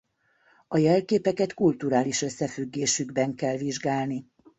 [0.67, 4.25] A jelképeket kulturális összefüggésükben kell vizsgálni.